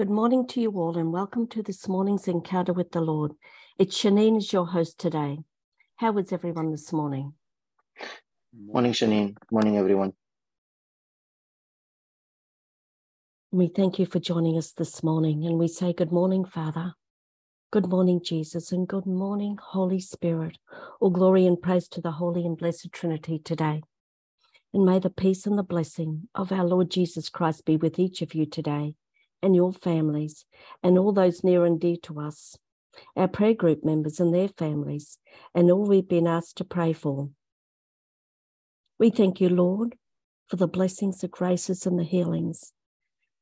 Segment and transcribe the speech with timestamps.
[0.00, 3.32] Good morning to you all, and welcome to this morning's encounter with the Lord.
[3.78, 5.40] It's Shanine as your host today.
[5.96, 7.34] How was everyone this morning?
[8.58, 9.36] Morning, Shanine.
[9.52, 10.14] Morning, everyone.
[13.52, 16.94] We thank you for joining us this morning, and we say, Good morning, Father.
[17.70, 20.56] Good morning, Jesus, and good morning, Holy Spirit.
[21.00, 23.82] All glory and praise to the Holy and Blessed Trinity today.
[24.72, 28.22] And may the peace and the blessing of our Lord Jesus Christ be with each
[28.22, 28.94] of you today
[29.42, 30.44] and your families
[30.82, 32.56] and all those near and dear to us,
[33.16, 35.18] our prayer group members and their families,
[35.54, 37.30] and all we've been asked to pray for.
[38.98, 39.96] We thank you, Lord,
[40.48, 42.72] for the blessings, the graces, and the healings,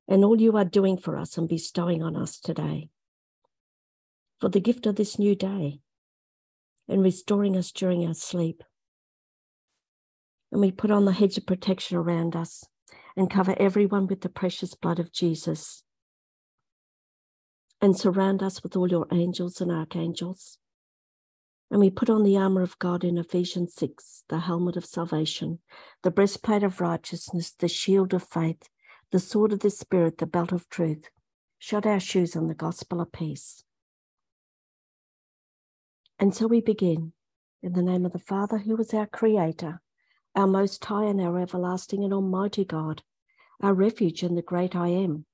[0.06, 2.90] and all you are doing for us and bestowing on us today.
[4.40, 5.80] For the gift of this new day
[6.88, 8.62] and restoring us during our sleep.
[10.52, 12.64] And we put on the hedge of protection around us
[13.16, 15.82] and cover everyone with the precious blood of Jesus
[17.80, 20.58] and surround us with all your angels and archangels.
[21.70, 25.58] And we put on the armor of God in Ephesians 6, the helmet of salvation,
[26.02, 28.68] the breastplate of righteousness, the shield of faith,
[29.12, 31.10] the sword of the Spirit, the belt of truth,
[31.58, 33.64] shod our shoes on the gospel of peace.
[36.18, 37.12] And so we begin
[37.62, 39.80] in the name of the Father, who is our Creator,
[40.34, 43.02] our Most High and our everlasting and Almighty God,
[43.62, 45.26] our refuge and the great I am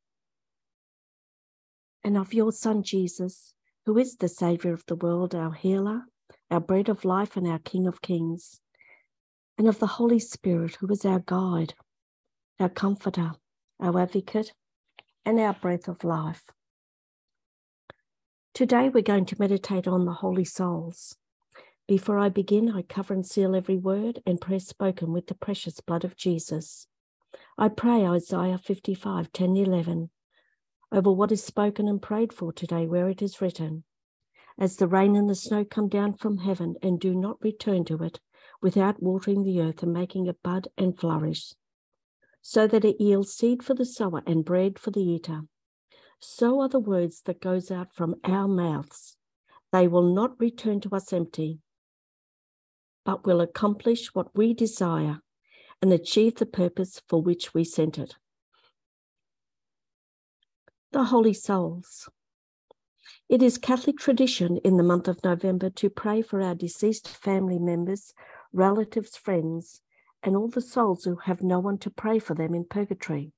[2.04, 3.54] and of your Son Jesus,
[3.86, 6.02] who is the Saviour of the world, our healer,
[6.50, 8.60] our bread of life, and our King of kings,
[9.56, 11.74] and of the Holy Spirit, who is our guide,
[12.60, 13.32] our comforter,
[13.80, 14.52] our advocate,
[15.24, 16.44] and our breath of life.
[18.52, 21.16] Today we're going to meditate on the holy souls.
[21.88, 25.80] Before I begin, I cover and seal every word and prayer spoken with the precious
[25.80, 26.86] blood of Jesus.
[27.58, 30.10] I pray Isaiah 55, 10, 11
[30.92, 33.84] over what is spoken and prayed for today, where it is written,
[34.58, 38.02] As the rain and the snow come down from heaven and do not return to
[38.02, 38.20] it
[38.62, 41.54] without watering the earth and making it bud and flourish,
[42.40, 45.42] so that it yields seed for the sower and bread for the eater.
[46.20, 49.16] So are the words that goes out from our mouths.
[49.72, 51.58] They will not return to us empty,
[53.04, 55.20] but will accomplish what we desire
[55.82, 58.14] and achieve the purpose for which we sent it
[60.94, 62.08] the Holy Souls.
[63.28, 67.58] It is Catholic tradition in the month of November to pray for our deceased family
[67.58, 68.14] members,
[68.52, 69.80] relatives, friends,
[70.22, 73.32] and all the souls who have no one to pray for them in purgatory.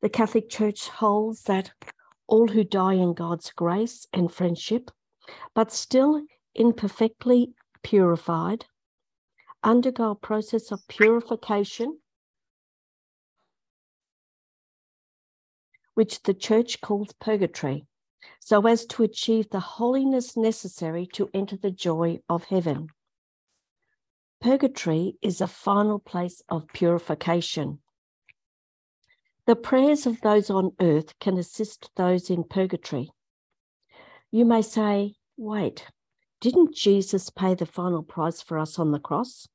[0.00, 1.72] The Catholic Church holds that
[2.26, 4.90] all who die in God's grace and friendship,
[5.54, 6.22] but still
[6.54, 8.64] imperfectly purified,
[9.62, 11.98] undergo a process of purification
[15.94, 17.86] which the church calls purgatory,
[18.40, 22.88] so as to achieve the holiness necessary to enter the joy of heaven.
[24.40, 27.78] Purgatory is a final place of purification.
[29.46, 33.10] The prayers of those on earth can assist those in purgatory.
[34.30, 35.86] You may say, wait,
[36.40, 39.48] didn't Jesus pay the final price for us on the cross?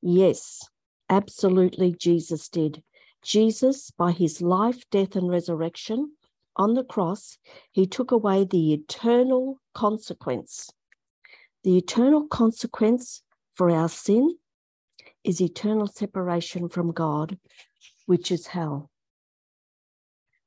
[0.00, 0.68] Yes,
[1.08, 2.82] absolutely, Jesus did.
[3.24, 6.12] Jesus, by his life, death, and resurrection
[6.56, 7.38] on the cross,
[7.72, 10.70] he took away the eternal consequence.
[11.64, 13.22] The eternal consequence
[13.54, 14.36] for our sin
[15.24, 17.38] is eternal separation from God,
[18.06, 18.90] which is hell.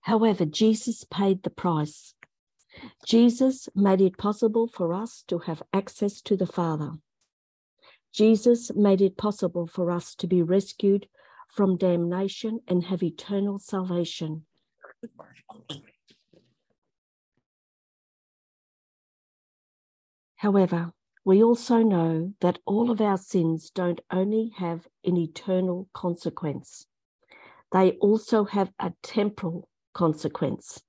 [0.01, 2.13] However, Jesus paid the price.
[3.05, 6.91] Jesus made it possible for us to have access to the Father.
[8.13, 11.07] Jesus made it possible for us to be rescued
[11.47, 14.45] from damnation and have eternal salvation.
[20.35, 20.93] However,
[21.25, 26.85] we also know that all of our sins don't only have an eternal consequence,
[27.73, 30.81] they also have a temporal consequence.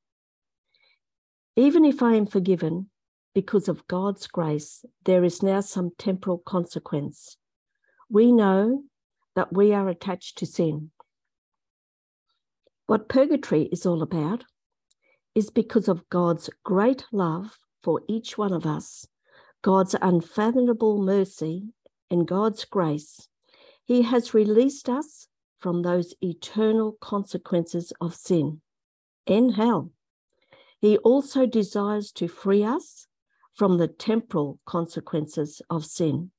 [1.57, 2.91] Even if I am forgiven
[3.35, 7.37] because of God's grace, there is now some temporal consequence.
[8.09, 8.85] We know
[9.39, 10.91] that we are attached to sin.
[12.89, 14.43] What purgatory is all about
[15.33, 19.07] is because of God's great love for each one of us,
[19.63, 21.69] God's unfathomable mercy,
[22.11, 23.29] and God's grace.
[23.85, 25.29] He has released us
[25.61, 28.61] from those eternal consequences of sin
[29.25, 29.93] and hell.
[30.81, 33.07] He also desires to free us
[33.55, 36.33] from the temporal consequences of sin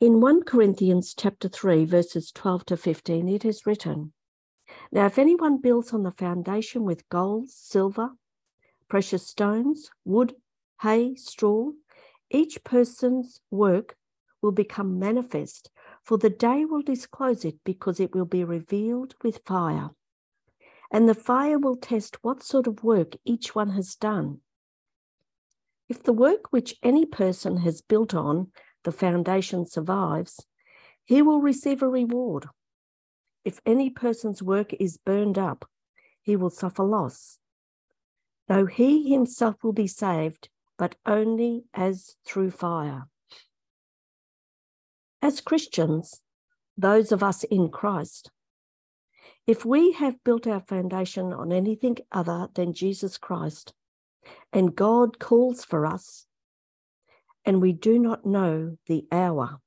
[0.00, 4.12] in 1 Corinthians chapter 3 verses 12 to 15 it is written
[4.92, 8.10] Now, if anyone builds on the foundation with gold, silver,
[8.88, 10.36] precious stones, wood,
[10.82, 11.70] hay, straw,
[12.30, 13.96] each person's work
[14.40, 15.68] will become manifest,
[16.04, 19.90] for the day will disclose it because it will be revealed with fire.
[20.92, 24.42] And the fire will test what sort of work each one has done.
[25.88, 28.52] If the work which any person has built on
[28.84, 30.44] the foundation survives,
[31.04, 32.46] he will receive a reward.
[33.44, 35.68] If any person's work is burned up,
[36.22, 37.38] he will suffer loss,
[38.46, 43.08] though he himself will be saved, but only as through fire.
[45.20, 46.20] As Christians,
[46.76, 48.30] those of us in Christ,
[49.46, 53.72] if we have built our foundation on anything other than Jesus Christ,
[54.52, 56.27] and God calls for us,
[57.44, 59.58] and we do not know the hour,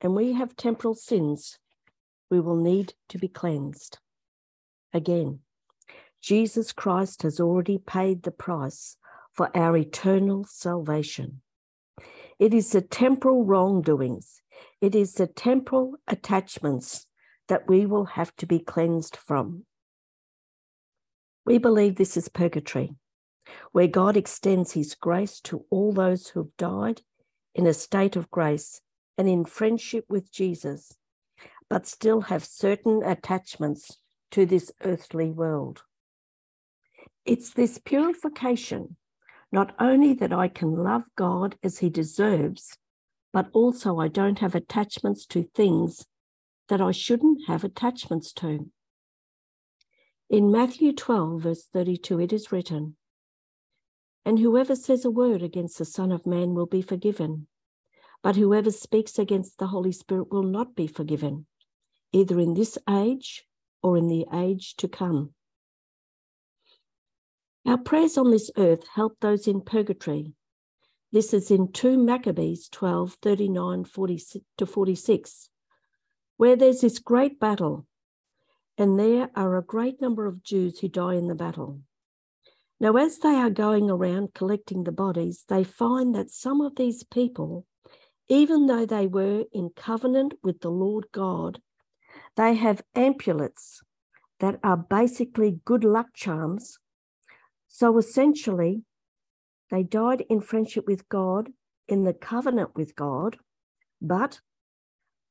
[0.00, 1.58] and we have temporal sins,
[2.30, 3.98] we will need to be cleansed.
[4.92, 5.40] Again,
[6.20, 8.96] Jesus Christ has already paid the price
[9.32, 11.42] for our eternal salvation.
[12.38, 14.42] It is the temporal wrongdoings,
[14.80, 17.06] it is the temporal attachments
[17.48, 19.64] that we will have to be cleansed from.
[21.44, 22.94] We believe this is purgatory
[23.72, 27.02] where God extends his grace to all those who have died
[27.54, 28.80] in a state of grace
[29.18, 30.96] and in friendship with Jesus,
[31.68, 33.98] but still have certain attachments
[34.30, 35.82] to this earthly world.
[37.24, 38.96] It's this purification,
[39.52, 42.76] not only that I can love God as he deserves,
[43.32, 46.06] but also I don't have attachments to things
[46.68, 48.70] that I shouldn't have attachments to.
[50.30, 52.96] In Matthew 12, verse 32, it is written,
[54.24, 57.46] and whoever says a word against the Son of Man will be forgiven.
[58.22, 61.46] But whoever speaks against the Holy Spirit will not be forgiven,
[62.12, 63.44] either in this age
[63.82, 65.34] or in the age to come.
[67.66, 70.32] Our prayers on this earth help those in purgatory.
[71.10, 73.84] This is in 2 Maccabees 12 39
[74.56, 75.50] to 46,
[76.36, 77.86] where there's this great battle,
[78.78, 81.80] and there are a great number of Jews who die in the battle.
[82.82, 87.04] Now, as they are going around collecting the bodies, they find that some of these
[87.04, 87.64] people,
[88.26, 91.60] even though they were in covenant with the Lord God,
[92.36, 93.82] they have amulets
[94.40, 96.80] that are basically good luck charms.
[97.68, 98.82] So essentially,
[99.70, 101.50] they died in friendship with God,
[101.86, 103.38] in the covenant with God,
[104.00, 104.40] but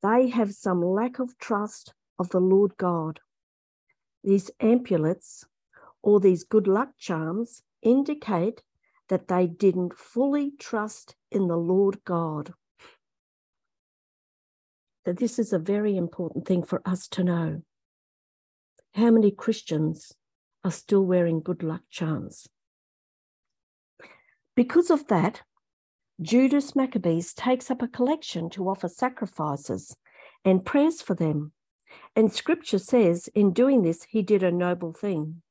[0.02, 3.20] they have some lack of trust of the Lord God.
[4.24, 5.44] These amulets
[6.04, 8.62] or these good luck charms indicate
[9.10, 12.54] that they didn't fully trust in the Lord God.
[15.06, 17.62] That this is a very important thing for us to know.
[18.94, 20.14] How many Christians
[20.64, 22.48] are still wearing good luck charms?
[24.56, 25.42] Because of that,
[26.22, 29.96] Judas Maccabeus takes up a collection to offer sacrifices
[30.46, 31.52] and prayers for them.
[32.16, 35.42] And scripture says in doing this, he did a noble thing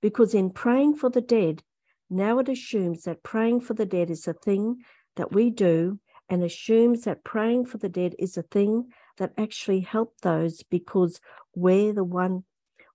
[0.00, 1.62] because in praying for the dead,
[2.08, 4.78] now it assumes that praying for the dead is a thing
[5.16, 5.98] that we do
[6.28, 8.88] and assumes that praying for the dead is a thing
[9.18, 11.20] that actually help those because
[11.54, 12.44] we're the one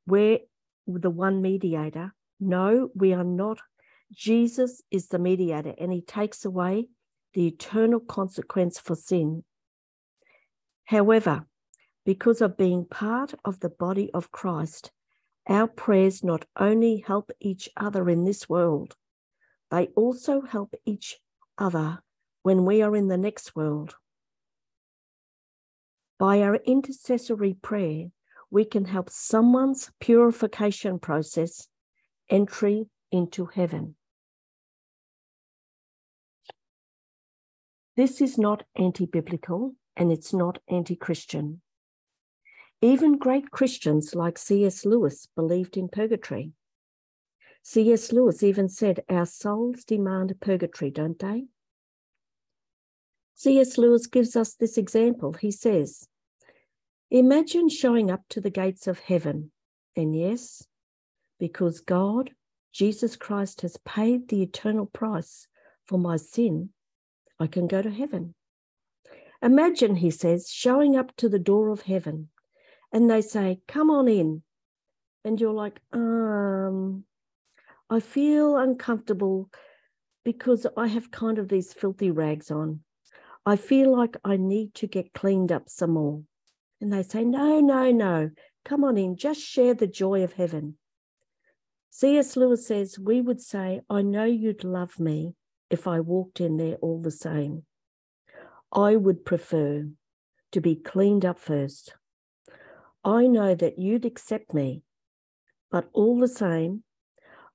[0.07, 0.39] we're
[0.87, 2.13] the one mediator.
[2.39, 3.59] No we are not.
[4.13, 6.89] Jesus is the mediator and he takes away
[7.33, 9.43] the eternal consequence for sin.
[10.85, 11.45] However
[12.05, 14.91] because of being part of the body of christ
[15.47, 18.95] our prayers not only help each other in this world,
[19.71, 21.17] they also help each
[21.57, 21.99] other
[22.43, 23.95] when we are in the next world.
[26.17, 28.07] By our intercessory prayer,
[28.49, 31.67] we can help someone's purification process
[32.29, 33.95] entry into heaven.
[37.97, 41.61] This is not anti biblical and it's not anti Christian.
[42.81, 44.85] Even great Christians like C.S.
[44.85, 46.51] Lewis believed in purgatory.
[47.63, 48.11] C.S.
[48.11, 51.45] Lewis even said, Our souls demand purgatory, don't they?
[53.35, 53.77] C.S.
[53.77, 55.33] Lewis gives us this example.
[55.33, 56.07] He says,
[57.09, 59.51] Imagine showing up to the gates of heaven,
[59.95, 60.67] and yes,
[61.39, 62.31] because God,
[62.71, 65.47] Jesus Christ, has paid the eternal price
[65.85, 66.69] for my sin,
[67.39, 68.35] I can go to heaven.
[69.41, 72.29] Imagine, he says, showing up to the door of heaven
[72.95, 74.41] and they say, come on in.
[75.25, 77.03] And you're like, um,
[77.89, 79.49] I feel uncomfortable
[80.23, 82.79] because I have kind of these filthy rags on.
[83.45, 86.21] I feel like I need to get cleaned up some more.
[86.79, 88.29] And they say, no, no, no,
[88.63, 90.77] Come on in, just share the joy of heaven.
[91.91, 92.37] C.S.
[92.37, 95.35] Lewis says, We would say, I know you'd love me
[95.69, 97.63] if I walked in there all the same.
[98.73, 99.87] I would prefer
[100.53, 101.93] to be cleaned up first.
[103.05, 104.81] I know that you'd accept me,
[105.69, 106.83] but all the same,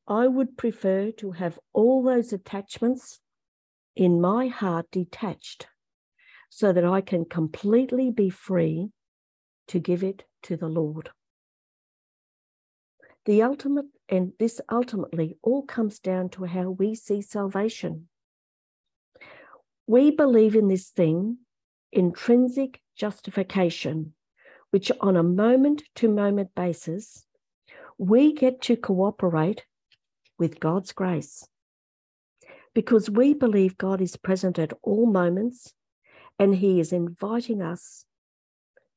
[0.06, 3.18] I would prefer to have all those attachments
[3.96, 5.66] in my heart detached
[6.50, 8.90] so that I can completely be free
[9.66, 11.10] to give it to the Lord.
[13.24, 18.08] The ultimate, and this ultimately all comes down to how we see salvation.
[19.88, 21.38] We believe in this thing,
[21.90, 24.14] intrinsic justification,
[24.70, 27.26] which on a moment to moment basis,
[27.98, 29.64] we get to cooperate
[30.38, 31.46] with God's grace.
[32.74, 35.74] Because we believe God is present at all moments
[36.38, 38.04] and He is inviting us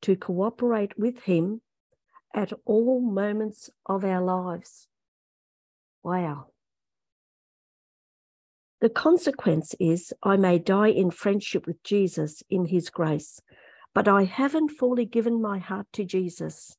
[0.02, 1.60] to cooperate with Him
[2.34, 4.88] at all moments of our lives.
[6.02, 6.48] Wow.
[8.80, 13.40] The consequence is I may die in friendship with Jesus in his grace,
[13.94, 16.76] but I haven't fully given my heart to Jesus.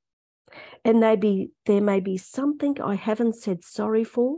[0.84, 4.38] And maybe there may be something I haven't said sorry for,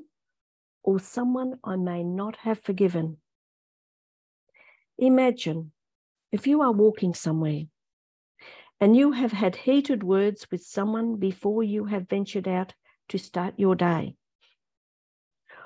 [0.83, 3.17] or someone I may not have forgiven.
[4.97, 5.71] Imagine
[6.31, 7.63] if you are walking somewhere
[8.79, 12.73] and you have had heated words with someone before you have ventured out
[13.09, 14.15] to start your day.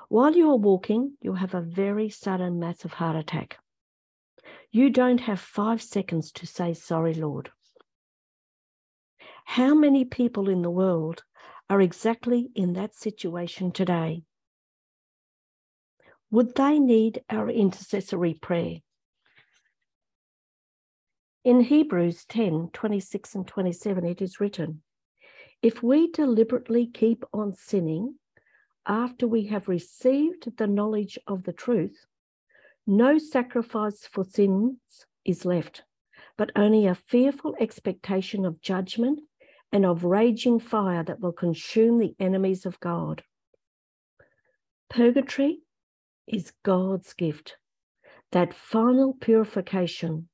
[0.08, 3.58] While you are walking, you have a very sudden, massive heart attack.
[4.74, 7.50] You don't have five seconds to say, Sorry, Lord.
[9.44, 11.24] How many people in the world
[11.70, 14.24] are exactly in that situation today?
[16.30, 18.78] Would they need our intercessory prayer?
[21.44, 24.84] In Hebrews 10 26 and 27, it is written,
[25.62, 28.16] If we deliberately keep on sinning,
[28.88, 32.06] after we have received the knowledge of the truth,
[32.91, 34.75] no sacrifice for sins
[35.24, 35.83] is left,
[36.38, 39.21] but only a fearful expectation of judgment
[39.71, 43.24] and of raging fire that will consume the enemies of God.
[44.89, 45.60] Purgatory
[46.27, 47.55] is God's gift,
[48.33, 50.27] that final purification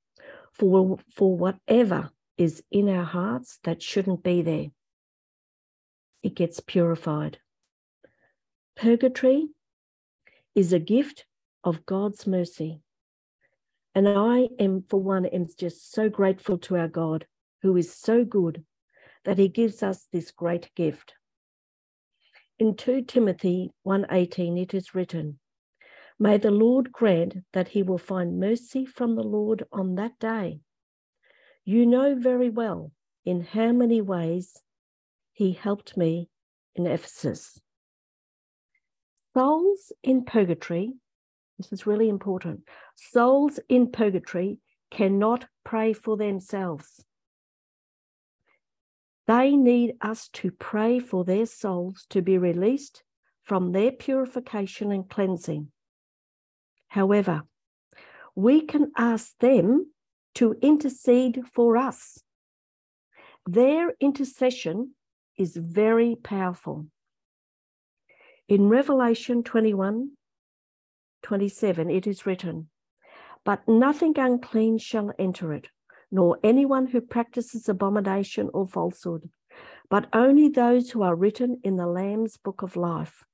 [0.51, 2.09] for, for whatever
[2.39, 4.67] is in our hearts that shouldn't be there.
[6.23, 7.37] It gets purified.
[8.75, 9.49] Purgatory
[10.55, 11.26] is a gift
[11.63, 12.81] of God's mercy.
[13.95, 17.25] And I am, for one, am just so grateful to our God,
[17.61, 18.63] who is so good,
[19.25, 21.15] that he gives us this great gift.
[22.59, 25.39] In 2 Timothy 1:18 it is written,
[26.19, 30.61] May the Lord grant that he will find mercy from the Lord on that day.
[31.65, 32.91] You know very well
[33.25, 34.61] in how many ways
[35.33, 36.29] he helped me
[36.75, 37.59] in Ephesus.
[39.35, 40.93] Souls in purgatory,
[41.57, 42.61] this is really important.
[42.95, 44.59] Souls in purgatory
[44.91, 47.03] cannot pray for themselves.
[49.25, 53.03] They need us to pray for their souls to be released
[53.43, 55.71] from their purification and cleansing.
[56.87, 57.43] However,
[58.35, 59.91] we can ask them
[60.35, 62.19] to intercede for us.
[63.45, 64.91] Their intercession
[65.37, 66.85] is very powerful.
[68.47, 70.11] In Revelation 21
[71.27, 72.69] 27, it is written,
[73.43, 75.67] But nothing unclean shall enter it,
[76.09, 79.29] nor anyone who practices abomination or falsehood,
[79.89, 83.25] but only those who are written in the Lamb's book of life.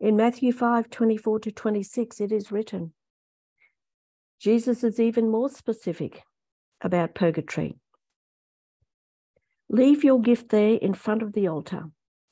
[0.00, 2.92] In Matthew 5 24 to 26, it is written,
[4.38, 6.24] Jesus is even more specific
[6.82, 7.78] about purgatory.
[9.70, 11.84] Leave your gift there in front of the altar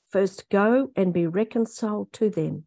[0.09, 2.67] First go and be reconciled to them.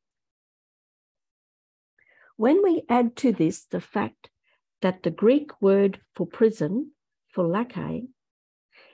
[2.37, 4.29] When we add to this the fact
[4.81, 6.91] that the Greek word for prison,
[7.27, 8.07] for phylake,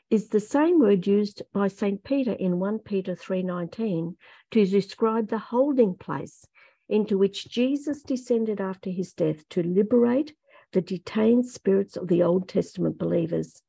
[0.10, 2.04] is the same word used by St.
[2.04, 4.16] Peter in 1 Peter 3:19
[4.52, 6.46] to describe the holding place
[6.88, 10.34] into which Jesus descended after his death to liberate
[10.72, 13.62] the detained spirits of the Old Testament believers.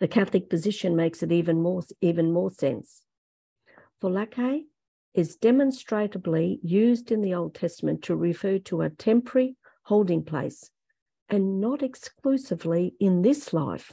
[0.00, 3.02] The Catholic position makes it even more, even more sense.
[4.00, 4.66] For Phylake
[5.14, 10.70] is demonstrably used in the Old Testament to refer to a temporary holding place
[11.28, 13.92] and not exclusively in this life.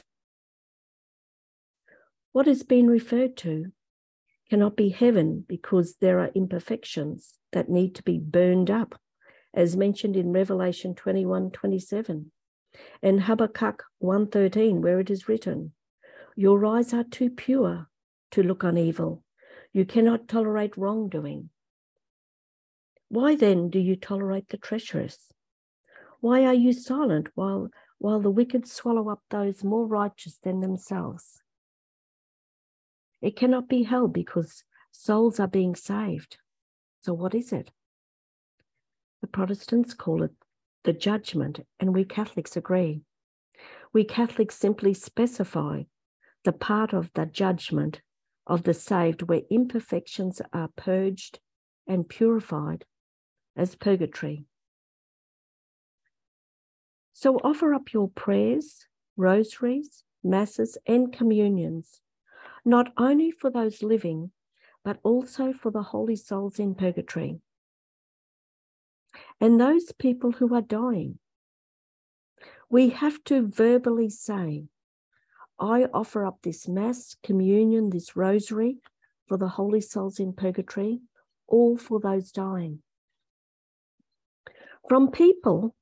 [2.32, 3.72] What has been referred to
[4.50, 8.98] cannot be heaven because there are imperfections that need to be burned up,
[9.54, 12.32] as mentioned in Revelation 21 27
[13.02, 15.72] and Habakkuk 1:13 where it is written
[16.34, 17.88] your eyes are too pure
[18.30, 19.22] to look on evil
[19.72, 21.48] you cannot tolerate wrongdoing.
[23.08, 25.32] Why then do you tolerate the treacherous?
[26.20, 31.42] Why are you silent while while the wicked swallow up those more righteous than themselves?
[33.20, 36.38] It cannot be held because souls are being saved.
[37.00, 37.70] So what is it?
[39.20, 40.32] The protestants call it
[40.84, 43.02] the judgment, and we Catholics agree.
[43.92, 45.84] We Catholics simply specify
[46.44, 48.00] the part of the judgment
[48.46, 51.40] of the saved where imperfections are purged
[51.86, 52.84] and purified
[53.56, 54.44] as purgatory.
[57.12, 62.00] So offer up your prayers, rosaries, masses, and communions,
[62.64, 64.32] not only for those living,
[64.84, 67.40] but also for the holy souls in purgatory
[69.40, 71.18] and those people who are dying.
[72.70, 74.64] We have to verbally say,
[75.58, 78.78] I offer up this Mass, communion, this rosary
[79.26, 81.00] for the holy souls in purgatory,
[81.46, 82.82] all for those dying.
[84.88, 85.74] From people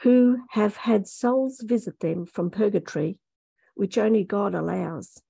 [0.00, 3.18] who have had souls visit them from purgatory,
[3.74, 5.22] which only God allows,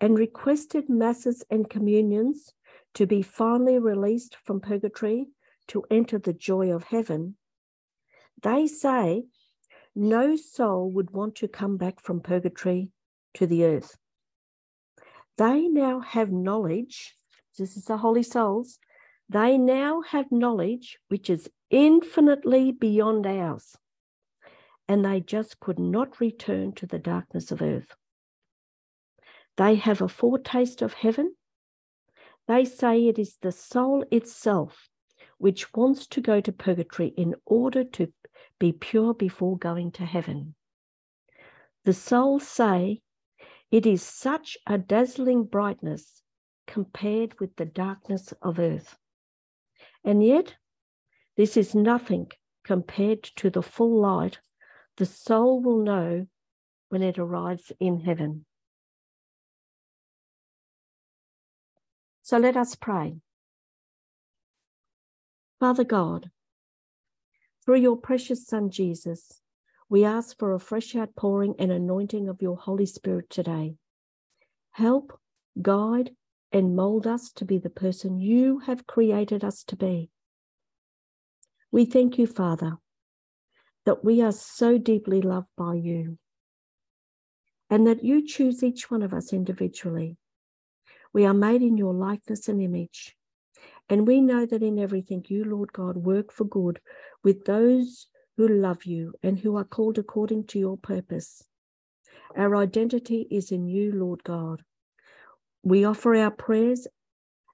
[0.00, 2.54] and requested masses and communions
[2.94, 5.26] to be finally released from purgatory
[5.68, 7.36] to enter the joy of heaven,
[8.42, 9.24] they say
[9.94, 12.90] no soul would want to come back from purgatory
[13.34, 13.96] to the earth.
[15.38, 17.16] They now have knowledge,
[17.58, 18.78] this is the holy souls,
[19.28, 23.76] they now have knowledge which is infinitely beyond ours,
[24.86, 27.94] and they just could not return to the darkness of earth.
[29.56, 31.34] They have a foretaste of heaven.
[32.48, 34.88] They say it is the soul itself
[35.38, 38.12] which wants to go to purgatory in order to
[38.58, 40.54] be pure before going to heaven.
[41.84, 43.00] The souls say
[43.72, 46.22] it is such a dazzling brightness
[46.66, 48.96] compared with the darkness of earth.
[50.04, 50.54] And yet,
[51.36, 52.28] this is nothing
[52.64, 54.38] compared to the full light
[54.98, 56.26] the soul will know
[56.90, 58.44] when it arrives in heaven.
[62.22, 63.16] So let us pray.
[65.58, 66.30] Father God,
[67.64, 69.41] through your precious Son, Jesus,
[69.92, 73.74] we ask for a fresh outpouring and anointing of your Holy Spirit today.
[74.70, 75.20] Help,
[75.60, 76.12] guide,
[76.50, 80.08] and mold us to be the person you have created us to be.
[81.70, 82.78] We thank you, Father,
[83.84, 86.16] that we are so deeply loved by you
[87.68, 90.16] and that you choose each one of us individually.
[91.12, 93.14] We are made in your likeness and image.
[93.90, 96.80] And we know that in everything you, Lord God, work for good
[97.22, 101.44] with those who love you and who are called according to your purpose.
[102.36, 104.62] Our identity is in you, Lord God.
[105.62, 106.86] We offer our prayers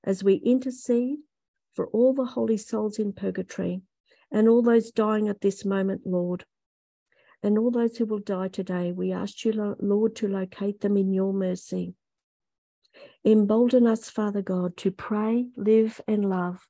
[0.05, 1.19] as we intercede
[1.75, 3.83] for all the holy souls in purgatory
[4.31, 6.45] and all those dying at this moment, Lord.
[7.43, 11.13] And all those who will die today, we ask you, Lord, to locate them in
[11.13, 11.95] your mercy.
[13.25, 16.67] Embolden us, Father God, to pray, live, and love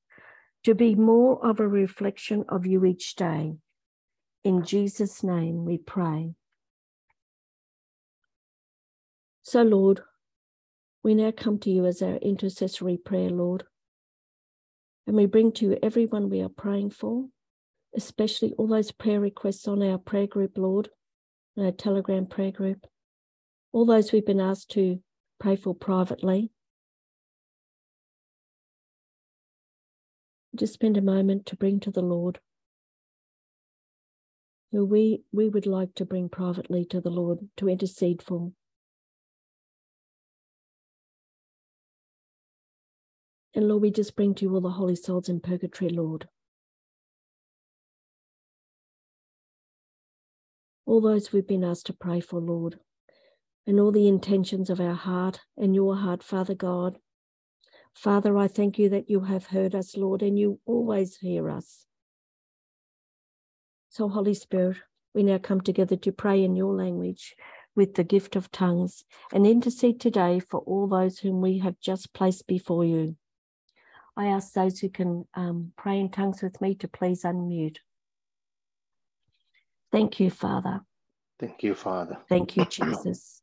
[0.65, 3.55] to be more of a reflection of you each day.
[4.49, 6.33] In Jesus' name we pray.
[9.43, 10.01] So, Lord,
[11.05, 13.65] we now come to you as our intercessory prayer, Lord.
[15.07, 17.27] And we bring to you everyone we are praying for,
[17.95, 20.89] especially all those prayer requests on our prayer group, Lord,
[21.59, 22.87] our Telegram prayer group,
[23.73, 24.99] all those we've been asked to
[25.39, 26.51] pray for privately.
[30.57, 32.41] just spend a moment to bring to the Lord
[34.73, 38.53] who we, we would like to bring privately to the Lord to intercede for.
[43.55, 46.29] And Lord, we just bring to you all the holy souls in purgatory, Lord.
[50.87, 52.79] All those we've been asked to pray for, Lord,
[53.67, 56.99] and all the intentions of our heart and your heart, Father God.
[57.95, 61.88] Father, I thank you that you have heard us, Lord, and you always hear us.
[63.99, 64.77] So, Holy Spirit,
[65.13, 67.35] we now come together to pray in your language
[67.75, 72.13] with the gift of tongues and intercede today for all those whom we have just
[72.13, 73.17] placed before you.
[74.17, 77.79] I ask those who can um, pray in tongues with me to please unmute.
[79.91, 80.83] Thank you, Father.
[81.41, 82.19] Thank you, Father.
[82.29, 83.43] Thank you, Jesus.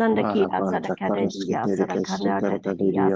[0.00, 3.08] Sandaki Asarakadeya Sarakanadeya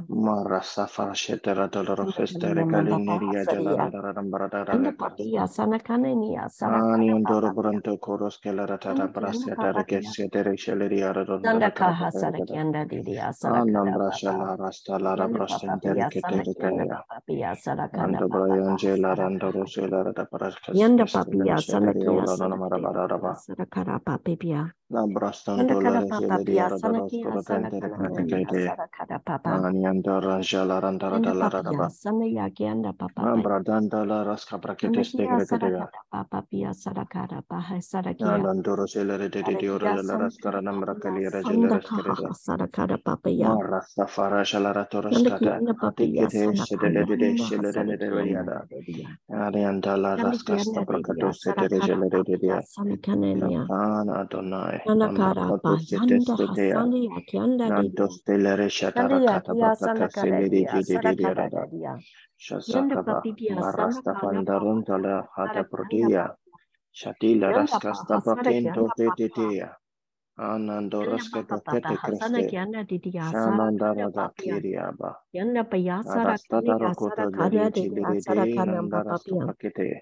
[0.10, 8.78] Marasa Farashetara Doloro Festera Galineria Jalara Rambarada Sandakanadeya Sarakanadeya Sarakana Ani Ondoro Bronto Koros Kelara
[8.86, 14.54] tara brasia tara kesia tere sheleri aradon danda kaha sara kenda didi asara anambra shala
[14.64, 17.02] rasta lara brasia tere ketere kaya.
[17.10, 23.98] Papiya sara kanda braya angela randa rosela rada para yanda papiya sara kya sara kara
[24.00, 29.16] papiya Nabrastan dolores eleria rabaros dala dala kara
[54.10, 54.75] Adonai.
[54.84, 56.80] Shandai.
[57.70, 61.68] Nantos telere shatara katabakata seleri gidiri rada.
[62.38, 66.36] Shasakaba marasta pandaruntala hata protia.
[66.94, 69.70] Shatila raskasta papinto petitia.
[70.38, 72.56] Anandoraska tete kriste.
[73.32, 75.16] Shanandarada kiriaba.
[76.06, 78.22] Adastada rokoto lere chiliri
[78.68, 80.02] randa rasta pakete.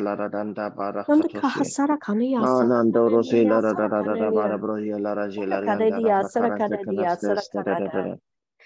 [0.07, 1.03] laradanda bara
[1.41, 8.17] kahasara kamiya anandoro se laradada bara broya di laradada sara kadadiya sara kadada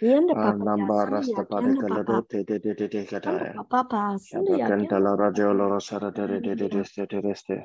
[0.01, 3.33] yenda papa namba rasta pare kalado te te te te te kata
[3.71, 7.57] papa sunda kanta laraje loro sara te te te te te te te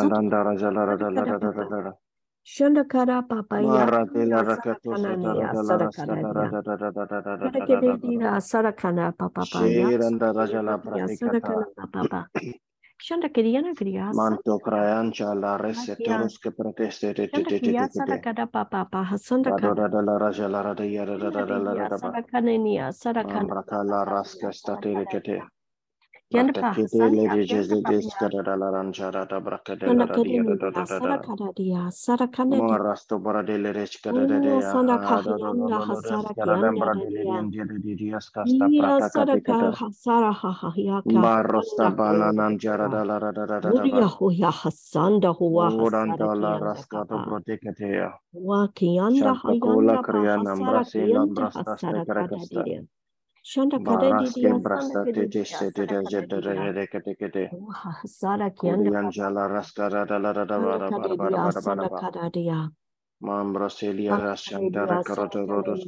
[0.00, 0.82] anandara jala
[1.16, 1.92] laradada
[2.44, 3.86] Shandakara papaya
[8.42, 9.88] sarakana papapaya.
[11.16, 12.26] Sarakana papapa.
[13.00, 19.08] Shandakiriana kriya manto krayancha la resetorus que proteste te te te te sarakana papapa.
[20.02, 25.42] La raja la rada yara la rada la rada sarakania sarakana rakala raska statere kete
[26.32, 26.72] Yanda pa
[63.22, 65.86] Mambra Celia Rashandar Karotoros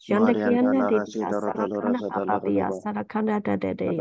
[0.00, 1.92] Shanda Kiana de Sarakana
[2.26, 4.00] Abia Sarakana da de de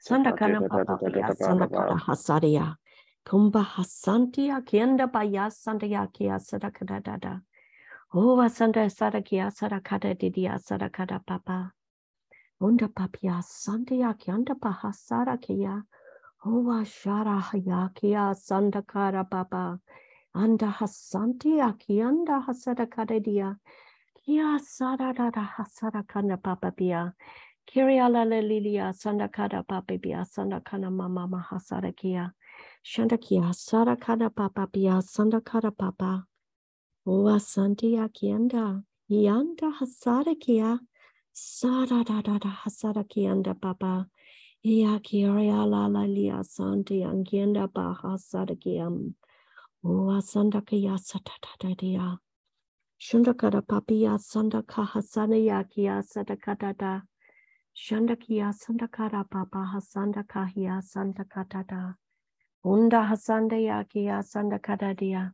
[0.00, 2.76] Sanda kana papaya sanda kana hasaria
[3.26, 6.06] kumba hasantia kienda paya sanda ya?
[6.06, 7.42] Kia sada kada dada
[8.14, 11.72] oh asanda sada kia sada kada didia sada kada papa
[12.60, 15.82] unda papia sanda ya kienda pahasara kia
[16.46, 19.80] oh ashara ya kia sanda kara papa
[20.38, 23.56] Anda hasanti akianda hasada kadedia.
[24.24, 27.12] Kia sararara hasara kana papapia.
[27.66, 29.64] Kiriala papa sandakada
[30.24, 32.32] sanda kana mama mahasara kia.
[32.84, 33.50] shanda kia
[34.30, 36.24] papapia sandakada papa.
[37.04, 38.84] Oa santi akianda.
[39.10, 40.78] Yanda hasara kia.
[41.34, 44.06] Sararara hasara kianda papa.
[44.64, 49.14] Ia kiriala lelia santi angienda bahasara kiam.
[49.84, 52.18] Wasandakaya satatadia.
[52.98, 57.02] Shundakara papiya sandakaha sanayakiya sadakatata.
[57.74, 61.94] Shandakiya sandakara papaha sandakahiya sandakatata.
[62.64, 65.32] Unda hasandayakiya sandakatadia.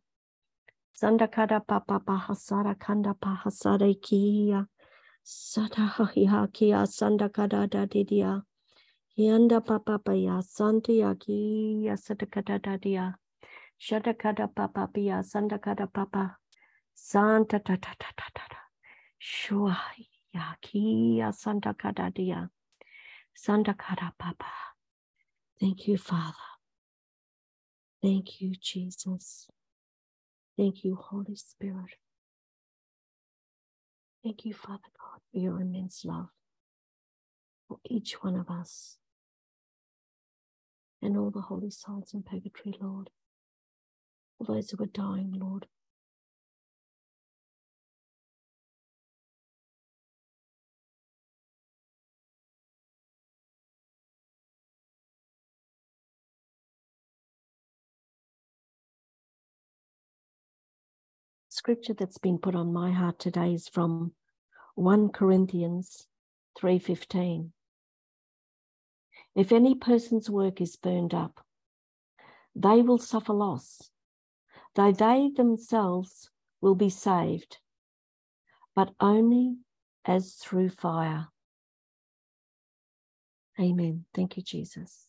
[0.92, 4.66] Sandakara papapaha sarakanda pahasarekiya.
[5.24, 8.42] Sadahahiyakiya sandakatatadia.
[9.16, 13.14] Yanda papapaya sandayakiya sadakatatadia.
[13.81, 16.39] Shadakada Papa Pia Sandakada Papa
[16.95, 18.57] Santa Tata Tata Tata
[19.19, 19.77] Shua
[20.35, 22.51] Yakia Sandakada Dia
[23.37, 24.53] Sandakada Papa.
[25.61, 26.35] Thank you, Father.
[28.03, 29.49] Thank you, Jesus.
[30.57, 31.97] Thank you, Holy Spirit.
[34.23, 36.29] Thank you, Father God, for your immense love
[37.69, 38.99] for each one of us
[41.03, 43.11] and all the holy souls in purgatory, Lord.
[44.38, 45.66] All those who are dying, Lord.
[61.49, 64.12] Scripture that's been put on my heart today is from
[64.75, 66.09] 1 Corinthians
[66.59, 67.53] 3:15.
[69.37, 71.47] If any person's work is burned up,
[72.57, 73.90] they will suffer loss,
[74.75, 77.59] though they themselves will be saved,
[78.75, 79.57] but only
[80.05, 81.29] as through fire.
[83.59, 84.05] Amen.
[84.15, 85.07] Thank you, Jesus.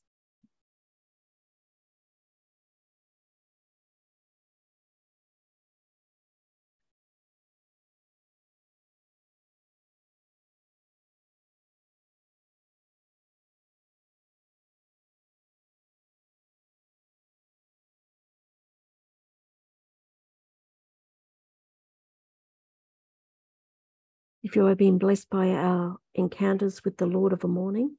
[24.45, 27.97] If you have been blessed by our encounters with the Lord of a morning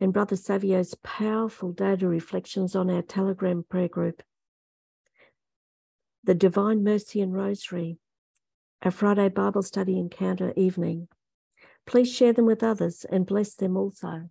[0.00, 4.22] and Brother Savio's powerful data reflections on our Telegram prayer group,
[6.24, 7.96] the Divine Mercy and Rosary,
[8.82, 11.08] our Friday Bible study encounter evening,
[11.86, 14.28] please share them with others and bless them also.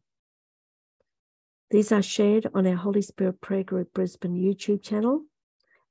[1.71, 5.23] These are shared on our Holy Spirit Prayer Group Brisbane YouTube channel,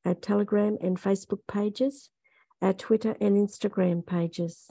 [0.04, 2.10] our Telegram and Facebook pages,
[2.62, 4.70] our Twitter and Instagram pages.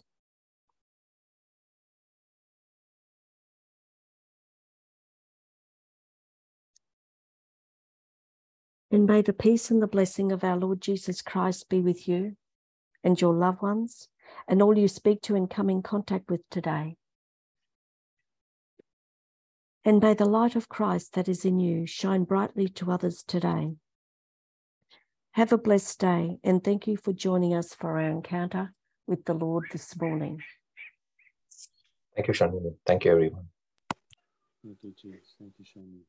[8.95, 12.37] And may the peace and the blessing of our Lord Jesus Christ be with you
[13.03, 14.07] and your loved ones
[14.47, 16.95] and all you speak to and come in contact with today.
[19.83, 23.75] And may the light of Christ that is in you shine brightly to others today.
[25.33, 28.73] Have a blessed day and thank you for joining us for our encounter
[29.07, 30.39] with the Lord this morning.
[32.15, 32.75] Thank you, Shanini.
[32.85, 33.49] Thank you, everyone.
[34.63, 35.35] Thank you, Jesus.
[35.37, 35.99] Thank you, Shani.